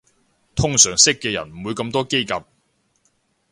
[0.55, 2.43] 通常識嘅人唔會咁多嘰趷